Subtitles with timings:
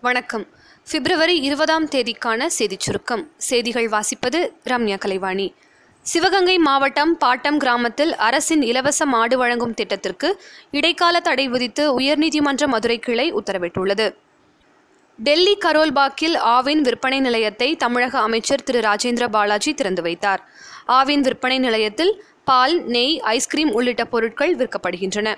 [0.00, 0.46] வணக்கம்.
[0.90, 3.30] பிப்ரவரி இருபதாம் தேதிக்கான செய்திச் சுருக்கம்.
[3.36, 5.54] செய்திகள் வாசிப்பது ரம்யா கலைவாணி.
[6.02, 10.40] சிவகங்கை மாவட்டம் பாட்டம் கிராமத்தில் அரசின் இலவச மாடு வழங்கும் திட்டத்திற்கு
[10.70, 14.14] இடைக்கால தடை விதித்து உயர்நீதிமன்ற மதுரை கிளை உத்தரவிட்டுள்ளது.
[15.16, 18.80] டெல்லி கரோல்பாக்கில் ஆவின் விற்பனை நிலையத்தை தமிழக அமைச்சர் திரு.
[18.80, 20.48] ராஜேந்திர பாலாஜி திறந்து வைத்தார்.
[20.88, 25.34] ஆவின் விற்பனை நிலையத்தில் பால் நெய் ஐஸ்கிரீம் உள்ளிட்ட பொருட்கள் விற்கப்படுகின்றன.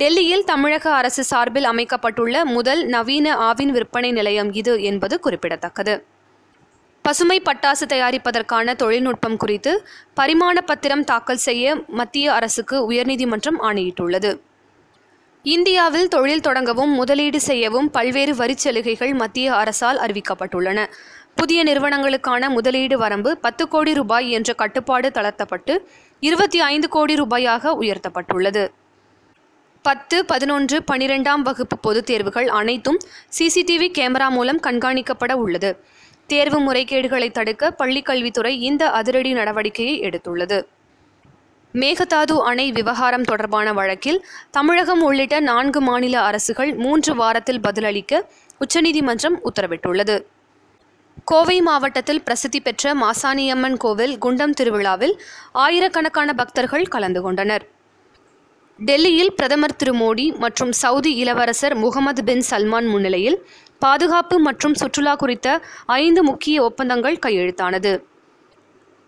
[0.00, 5.94] டெல்லியில் தமிழக அரசு சார்பில் அமைக்கப்பட்டுள்ள முதல் நவீன ஆவின் விற்பனை நிலையம் இது என்பது குறிப்பிடத்தக்கது.
[7.04, 9.72] பசுமை பட்டாசு தயாரிப்பதற்கான தொழில்நுட்பம் குறித்து
[10.20, 14.32] பரிமாண பத்திரம் தாக்கல் செய்ய மத்திய அரசுக்கு உயர்நீதிமன்றம் ஆணையிட்டுள்ளது.
[15.42, 20.86] இந்தியாவில் தொழில் தொடங்கவும் முதலீடு செய்யவும் பல்வேறு வரிச் சலுகைகள் மத்திய அரசால் அறிவிக்கப்பட்டுள்ளன.
[21.34, 25.76] புதிய நிறுவனங்களுக்கான முதலீடு வரம்பு பத்து கோடி ரூபாய் என்ற கட்டுப்பாடு தளர்த்தப்பட்டு
[26.20, 28.64] இருபத்தி ஐந்து கோடி ரூபாயாக உயர்த்தப்பட்டுள்ளது.
[29.86, 32.98] பத்து பதினொன்று பனிரெண்டாம் வகுப்பு பொதுத் தேர்வுகள் அனைத்தும்
[33.38, 35.84] சிசிடிவி கேமரா மூலம் கண்காணிக்கப்பட உள்ளது.
[36.26, 40.62] தேர்வு முறைகேடுகளை தடுக்க பள்ளிக்கல்வித்துறை இந்த அதிரடி நடவடிக்கையை எடுத்துள்ளது.
[41.72, 48.28] மேகதாது அணை விவகாரம் தொடர்பான வழக்கில் தமிழகம் உள்ளிட்ட நான்கு மாநில அரசுகள் மூன்று வாரத்தில் பதிலளிக்க
[48.58, 50.24] உச்சநீதிமன்றம் உத்தரவிட்டுள்ளது.
[51.24, 55.20] கோவை மாவட்டத்தில் பிரசித்தி பெற்ற மாசாணியம்மன் கோவில் குண்டம் திருவிழாவில்
[55.52, 57.74] ஆயிரக்கணக்கான பக்தர்கள் கலந்து கொண்டனர்.
[58.78, 63.46] டெல்லியில் பிரதமர் திரு மோடி மற்றும் சவுதி இளவரசர் முகமது பின் சல்மான் முன்னிலையில்
[63.78, 68.02] பாதுகாப்பு மற்றும் சுற்றுலா குறித்த ஐந்து முக்கிய ஒப்பந்தங்கள் கையெழுத்தானது.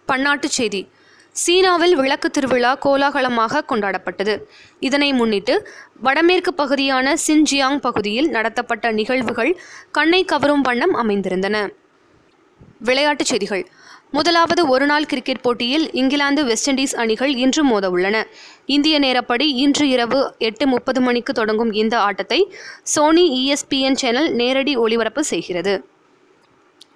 [0.09, 0.89] பன்னாட்டுச் செய்தி.
[1.33, 4.45] சீனாவில் விளக்கு திருவிழா கோலாகலமாக கொண்டாடப்பட்டது.
[4.81, 5.69] இதனை முன்னிட்டு
[6.01, 9.61] வடமேற்கு பகுதியான சின்ஜியாங் பகுதியில் நடத்தப்பட்ட நிகழ்வுகள்
[9.91, 11.73] கண்ணை கவரும் வண்ணம் அமைந்திருந்தன.
[12.79, 13.69] விளையாட்டுச் செய்திகள்.
[14.11, 18.27] முதலாவது ஒருநாள் கிரிக்கெட் போட்டியில் இங்கிலாந்து வெஸ்ட் இண்டீஸ் அணிகள் இன்று மோத உள்ளன
[18.67, 22.41] இந்திய நேரப்படி இன்று இரவு எட்டு முப்பது மணிக்கு தொடங்கும் இந்த ஆட்டத்தை
[22.83, 25.75] சோனி இஎஸ்பிஎன் சேனல் நேரடி ஒளிபரப்பு செய்கிறது.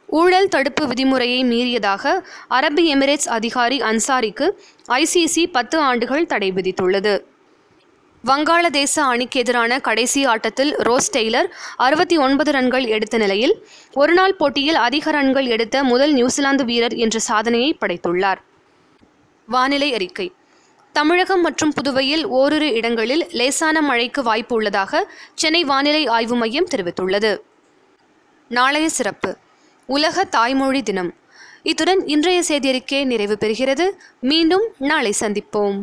[0.06, 2.14] ஊழல் தடுப்பு விதிமுறையை மீறியதாக
[2.48, 4.48] அரபு எமிரேட்ஸ் அதிகாரி அன்சாரிக்கு
[4.88, 7.14] ஐசிசி பத்து ஆண்டுகள் தடை விதித்துள்ளது.
[8.26, 11.46] வங்காளதேச அணிக்கு எதிரான கடைசி ஆட்டத்தில் ரோஸ் டெய்லர்
[11.76, 17.76] அறுபத்தி ஒன்பது ரன்கள் எடுத்த நிலையில் ஒருநாள் போட்டியில் அதிக ரன்கள் எடுத்த முதல் நியூசிலாந்து வீரர் என்ற சாதனையை
[17.80, 18.36] படைத்துள்ளார்.
[19.46, 20.32] வானிலை அறிக்கை.
[20.92, 27.38] தமிழகம் மற்றும் புதுவையில் ஓரிரு இடங்களில் லேசான மழைக்கு வாய்ப்பு உள்ளதாக சென்னை வானிலை ஆய்வு மையம் தெரிவித்துள்ளது.
[28.48, 29.36] நாளைய சிறப்பு.
[29.86, 31.14] உலக தாய்மொழி தினம்.
[31.62, 33.90] இத்துடன் இன்றைய செய்தியறிக்கை நிறைவு பெறுகிறது.
[34.20, 35.78] மீண்டும் நாளை சந்திப்போம்.